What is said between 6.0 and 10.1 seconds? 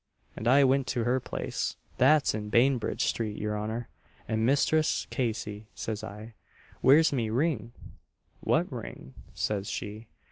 I, 'where's me ring?' 'What ring?' says she.